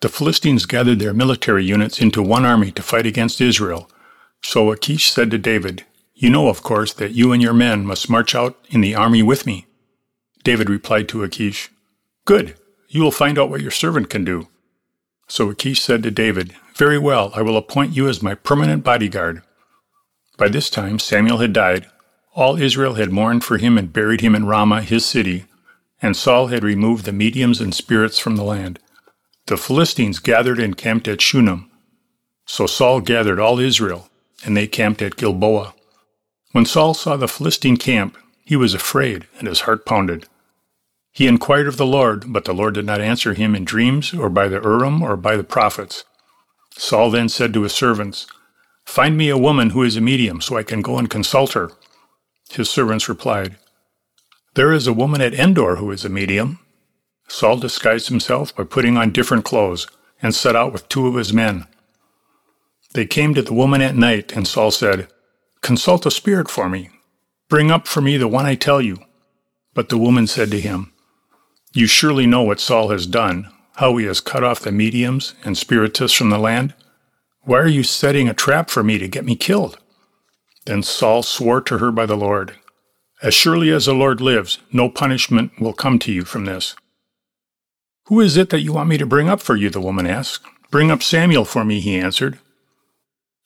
[0.00, 3.90] the Philistines gathered their military units into one army to fight against Israel.
[4.42, 5.84] So Achish said to David,
[6.14, 9.22] You know, of course, that you and your men must march out in the army
[9.22, 9.66] with me.
[10.44, 11.70] David replied to Achish,
[12.24, 12.54] Good,
[12.88, 14.48] you will find out what your servant can do.
[15.26, 19.42] So Achish said to David, Very well, I will appoint you as my permanent bodyguard.
[20.36, 21.86] By this time Samuel had died.
[22.34, 25.46] All Israel had mourned for him and buried him in Ramah, his city,
[26.00, 28.78] and Saul had removed the mediums and spirits from the land.
[29.48, 31.70] The Philistines gathered and camped at Shunem.
[32.44, 34.10] So Saul gathered all Israel,
[34.44, 35.74] and they camped at Gilboa.
[36.52, 40.26] When Saul saw the Philistine camp, he was afraid, and his heart pounded.
[41.12, 44.28] He inquired of the Lord, but the Lord did not answer him in dreams, or
[44.28, 46.04] by the Urim, or by the prophets.
[46.76, 48.26] Saul then said to his servants,
[48.84, 51.72] Find me a woman who is a medium, so I can go and consult her.
[52.50, 53.56] His servants replied,
[54.56, 56.60] There is a woman at Endor who is a medium.
[57.28, 59.86] Saul disguised himself by putting on different clothes
[60.22, 61.66] and set out with two of his men.
[62.94, 65.08] They came to the woman at night, and Saul said,
[65.60, 66.90] Consult a spirit for me.
[67.48, 68.98] Bring up for me the one I tell you.
[69.74, 70.92] But the woman said to him,
[71.72, 75.56] You surely know what Saul has done, how he has cut off the mediums and
[75.56, 76.74] spiritists from the land.
[77.42, 79.78] Why are you setting a trap for me to get me killed?
[80.66, 82.56] Then Saul swore to her by the Lord,
[83.22, 86.74] As surely as the Lord lives, no punishment will come to you from this.
[88.08, 89.68] Who is it that you want me to bring up for you?
[89.68, 90.42] the woman asked.
[90.70, 92.38] Bring up Samuel for me, he answered.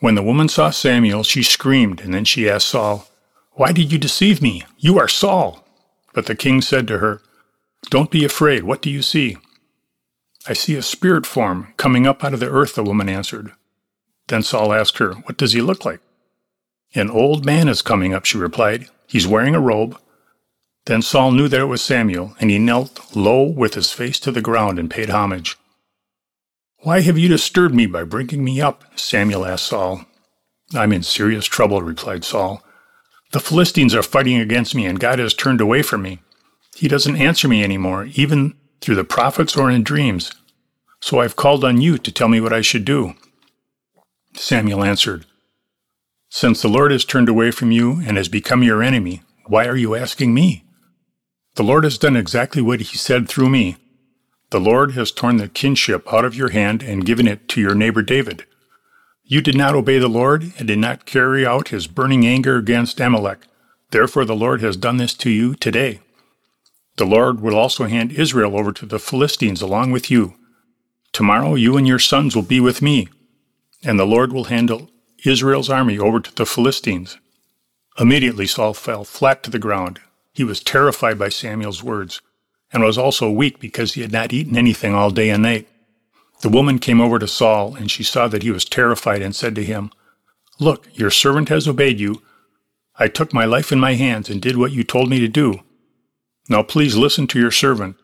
[0.00, 3.06] When the woman saw Samuel, she screamed, and then she asked Saul,
[3.52, 4.64] Why did you deceive me?
[4.78, 5.62] You are Saul.
[6.14, 7.20] But the king said to her,
[7.90, 8.64] Don't be afraid.
[8.64, 9.36] What do you see?
[10.48, 13.52] I see a spirit form coming up out of the earth, the woman answered.
[14.28, 16.00] Then Saul asked her, What does he look like?
[16.94, 18.88] An old man is coming up, she replied.
[19.06, 19.98] He's wearing a robe,
[20.86, 24.30] then Saul knew that it was Samuel, and he knelt low with his face to
[24.30, 25.56] the ground and paid homage.
[26.78, 28.84] Why have you disturbed me by bringing me up?
[28.96, 30.04] Samuel asked Saul.
[30.74, 32.62] I'm in serious trouble, replied Saul.
[33.32, 36.20] The Philistines are fighting against me, and God has turned away from me.
[36.76, 40.30] He doesn't answer me anymore, even through the prophets or in dreams.
[41.00, 43.14] So I've called on you to tell me what I should do.
[44.34, 45.26] Samuel answered,
[46.28, 49.76] Since the Lord has turned away from you and has become your enemy, why are
[49.76, 50.65] you asking me?
[51.56, 53.76] The Lord has done exactly what he said through me.
[54.50, 57.74] The Lord has torn the kinship out of your hand and given it to your
[57.74, 58.44] neighbor David.
[59.24, 63.00] You did not obey the Lord and did not carry out his burning anger against
[63.00, 63.46] Amalek.
[63.90, 66.00] Therefore, the Lord has done this to you today.
[66.98, 70.34] The Lord will also hand Israel over to the Philistines along with you.
[71.12, 73.08] Tomorrow, you and your sons will be with me,
[73.82, 74.90] and the Lord will handle
[75.24, 77.16] Israel's army over to the Philistines.
[77.98, 80.00] Immediately, Saul fell flat to the ground
[80.36, 82.20] he was terrified by Samuel's words,
[82.70, 85.66] and was also weak because he had not eaten anything all day and night.
[86.42, 89.54] The woman came over to Saul, and she saw that he was terrified, and said
[89.54, 89.90] to him,
[90.60, 92.20] Look, your servant has obeyed you.
[92.98, 95.60] I took my life in my hands and did what you told me to do.
[96.50, 97.96] Now please listen to your servant.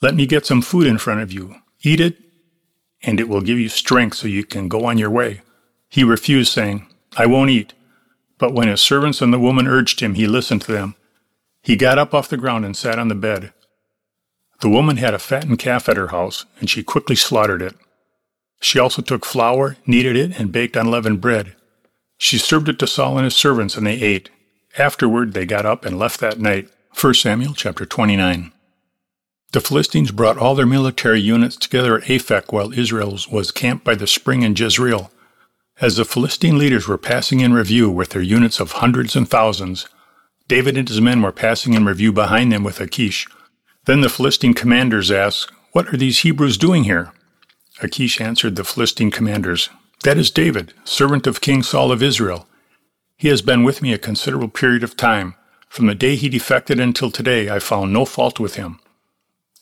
[0.00, 1.56] Let me get some food in front of you.
[1.82, 2.18] Eat it,
[3.02, 5.40] and it will give you strength so you can go on your way.
[5.88, 6.86] He refused, saying,
[7.16, 7.72] I won't eat.
[8.38, 10.94] But when his servants and the woman urged him, he listened to them.
[11.64, 13.54] He got up off the ground and sat on the bed.
[14.60, 17.74] The woman had a fattened calf at her house, and she quickly slaughtered it.
[18.60, 21.56] She also took flour, kneaded it, and baked unleavened bread.
[22.18, 24.28] She served it to Saul and his servants, and they ate.
[24.76, 26.68] Afterward, they got up and left that night.
[27.00, 28.52] 1 Samuel chapter 29.
[29.52, 33.94] The Philistines brought all their military units together at Aphek while Israel was camped by
[33.94, 35.10] the spring in Jezreel.
[35.80, 39.88] As the Philistine leaders were passing in review with their units of hundreds and thousands,
[40.46, 43.26] David and his men were passing in review behind them with Achish.
[43.86, 47.12] Then the Philistine commanders asked, What are these Hebrews doing here?
[47.82, 49.70] Achish answered the Philistine commanders,
[50.02, 52.46] That is David, servant of King Saul of Israel.
[53.16, 55.34] He has been with me a considerable period of time.
[55.68, 58.80] From the day he defected until today, I found no fault with him.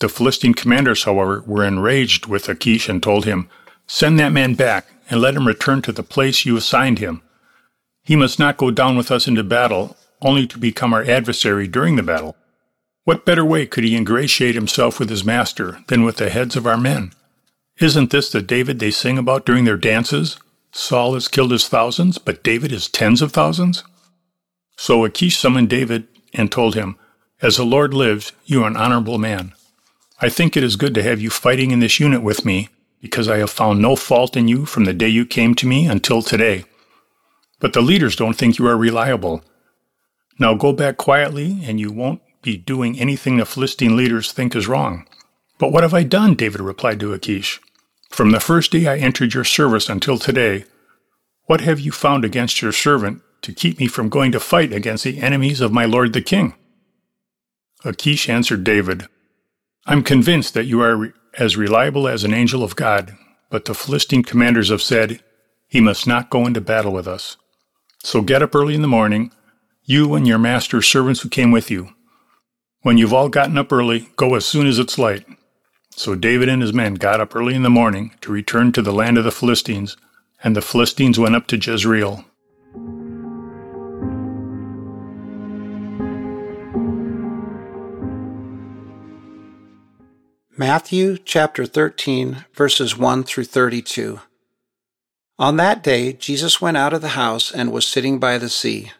[0.00, 3.48] The Philistine commanders, however, were enraged with Achish and told him,
[3.86, 7.22] Send that man back, and let him return to the place you assigned him.
[8.02, 11.96] He must not go down with us into battle, only to become our adversary during
[11.96, 12.36] the battle.
[13.04, 16.66] What better way could he ingratiate himself with his master than with the heads of
[16.66, 17.12] our men?
[17.78, 20.38] Isn't this the David they sing about during their dances?
[20.72, 23.84] Saul has killed his thousands, but David his tens of thousands?
[24.76, 26.96] So Achish summoned David and told him,
[27.42, 29.54] As the Lord lives, you are an honorable man.
[30.20, 32.68] I think it is good to have you fighting in this unit with me,
[33.00, 35.86] because I have found no fault in you from the day you came to me
[35.86, 36.64] until today.
[37.58, 39.42] But the leaders don't think you are reliable.
[40.40, 44.66] Now go back quietly, and you won't be doing anything the Philistine leaders think is
[44.66, 45.06] wrong.
[45.58, 46.34] But what have I done?
[46.34, 47.60] David replied to Achish.
[48.08, 50.64] From the first day I entered your service until today,
[51.44, 55.04] what have you found against your servant to keep me from going to fight against
[55.04, 56.54] the enemies of my lord the king?
[57.84, 59.08] Achish answered David,
[59.86, 63.14] I'm convinced that you are re- as reliable as an angel of God,
[63.50, 65.22] but the Philistine commanders have said,
[65.68, 67.36] He must not go into battle with us.
[68.02, 69.32] So get up early in the morning,
[69.90, 71.88] you and your master's servants who came with you.
[72.82, 75.26] When you've all gotten up early, go as soon as it's light.
[75.96, 78.92] So David and his men got up early in the morning to return to the
[78.92, 79.96] land of the Philistines,
[80.44, 82.24] and the Philistines went up to Jezreel.
[90.56, 94.20] Matthew chapter 13, verses 1 through 32.
[95.36, 98.92] On that day, Jesus went out of the house and was sitting by the sea.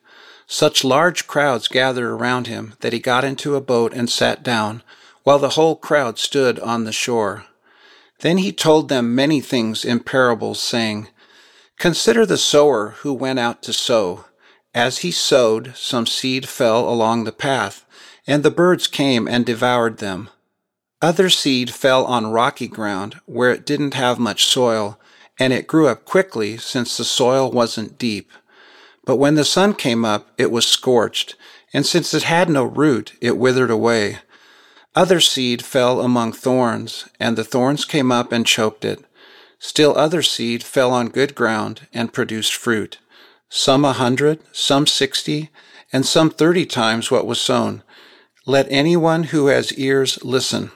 [0.52, 4.82] Such large crowds gathered around him that he got into a boat and sat down
[5.22, 7.44] while the whole crowd stood on the shore.
[8.18, 11.06] Then he told them many things in parables, saying,
[11.78, 14.24] Consider the sower who went out to sow.
[14.74, 17.86] As he sowed, some seed fell along the path,
[18.26, 20.30] and the birds came and devoured them.
[21.00, 24.98] Other seed fell on rocky ground where it didn't have much soil,
[25.38, 28.32] and it grew up quickly since the soil wasn't deep.
[29.04, 31.34] But when the sun came up, it was scorched,
[31.72, 34.18] and since it had no root, it withered away.
[34.94, 39.04] Other seed fell among thorns, and the thorns came up and choked it.
[39.58, 42.98] Still other seed fell on good ground and produced fruit,
[43.48, 45.50] some a hundred, some sixty,
[45.92, 47.82] and some thirty times what was sown.
[48.46, 50.72] Let anyone who has ears listen.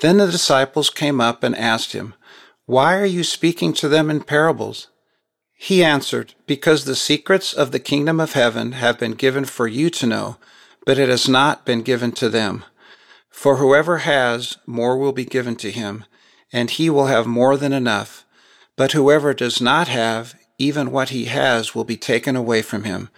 [0.00, 2.14] Then the disciples came up and asked him,
[2.64, 4.88] Why are you speaking to them in parables?
[5.62, 9.90] He answered, Because the secrets of the kingdom of heaven have been given for you
[9.90, 10.38] to know,
[10.86, 12.64] but it has not been given to them.
[13.28, 16.06] For whoever has, more will be given to him,
[16.50, 18.24] and he will have more than enough.
[18.74, 23.10] But whoever does not have, even what he has will be taken away from him.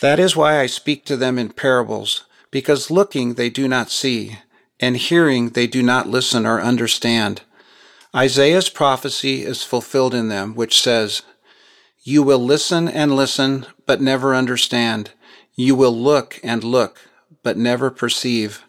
[0.00, 4.38] That is why I speak to them in parables, because looking they do not see,
[4.80, 7.42] and hearing they do not listen or understand.
[8.16, 11.20] Isaiah's prophecy is fulfilled in them, which says,
[12.08, 15.10] You will listen and listen, but never understand.
[15.54, 17.02] You will look and look,
[17.42, 18.64] but never perceive.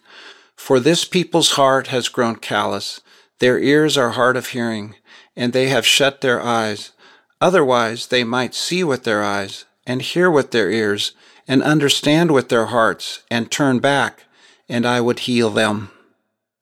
[0.58, 3.00] For this people's heart has grown callous,
[3.40, 4.96] their ears are hard of hearing,
[5.38, 6.92] and they have shut their eyes.
[7.40, 11.14] Otherwise they might see with their eyes, and hear with their ears,
[11.48, 14.26] and understand with their hearts, and turn back,
[14.68, 15.92] and I would heal them.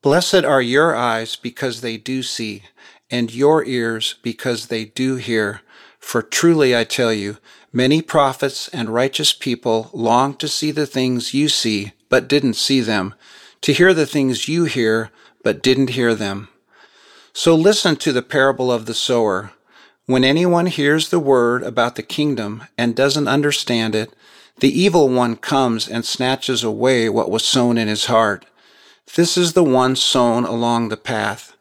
[0.03, 2.62] Blessed are your eyes because they do see,
[3.09, 5.62] and your ears because they do hear.
[6.07, 7.36] For truly I tell you,
[7.74, 12.80] many prophets and righteous people long to see the things you see, but didn't see
[12.80, 13.13] them
[13.59, 15.12] to hear the things you hear,
[15.44, 16.48] but didn't hear them.
[17.33, 19.51] So listen to the parable of the sower.
[20.06, 24.14] When anyone hears the word about the kingdom and doesn't understand it,
[24.61, 28.45] the evil one comes and snatches away what was sown in his heart.
[29.14, 31.54] This is the one sown along the path.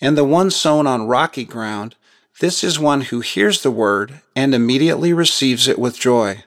[0.00, 1.96] And the one sown on rocky ground,
[2.40, 6.44] this is one who hears the word and immediately receives it with joy.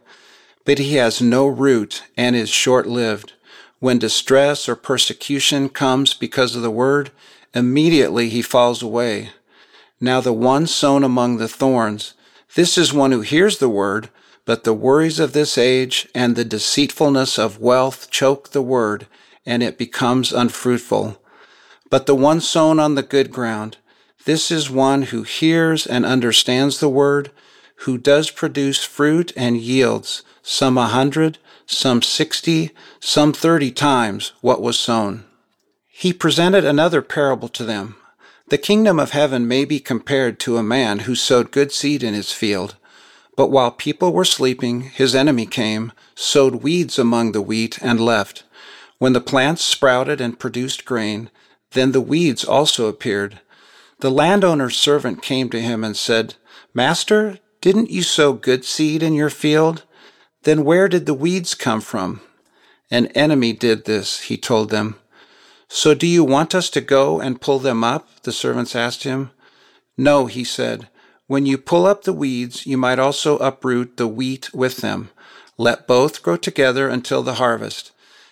[0.63, 3.33] But he has no root and is short lived.
[3.79, 7.11] When distress or persecution comes because of the word,
[7.53, 9.31] immediately he falls away.
[9.99, 12.13] Now the one sown among the thorns,
[12.55, 14.09] this is one who hears the word,
[14.45, 19.07] but the worries of this age and the deceitfulness of wealth choke the word,
[19.45, 21.21] and it becomes unfruitful.
[21.89, 23.77] But the one sown on the good ground,
[24.25, 27.31] this is one who hears and understands the word,
[27.77, 34.61] who does produce fruit and yields, some a hundred, some sixty, some thirty times what
[34.61, 35.25] was sown.
[35.87, 37.95] He presented another parable to them.
[38.49, 42.13] The kingdom of heaven may be compared to a man who sowed good seed in
[42.13, 42.75] his field.
[43.37, 48.43] But while people were sleeping, his enemy came, sowed weeds among the wheat, and left.
[48.97, 51.29] When the plants sprouted and produced grain,
[51.71, 53.39] then the weeds also appeared.
[54.01, 56.33] The landowner's servant came to him and said,
[56.73, 59.83] Master, didn't you sow good seed in your field?
[60.41, 62.21] Then where did the weeds come from?
[62.89, 64.95] An enemy did this, he told them.
[65.67, 68.07] So do you want us to go and pull them up?
[68.23, 69.29] The servants asked him.
[69.95, 70.89] No, he said.
[71.27, 75.11] When you pull up the weeds, you might also uproot the wheat with them.
[75.59, 77.91] Let both grow together until the harvest.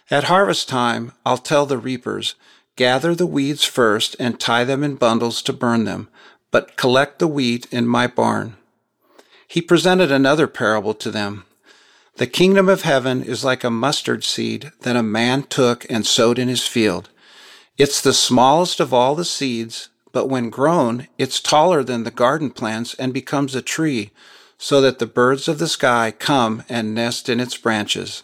[0.10, 2.34] At harvest time, I'll tell the reapers,
[2.80, 6.08] gather the weeds first and tie them in bundles to burn them,
[6.50, 8.56] but collect the wheat in my barn.
[9.46, 11.44] He presented another parable to them.
[12.16, 16.40] The kingdom of heaven is like a mustard seed that a man took and sowed
[16.40, 17.10] in his field.
[17.78, 22.50] It's the smallest of all the seeds, but when grown, it's taller than the garden
[22.50, 24.12] plants and becomes a tree,
[24.58, 28.24] so that the birds of the sky come and nest in its branches.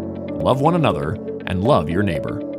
[0.41, 1.13] love one another,
[1.45, 2.50] and love your neighbor.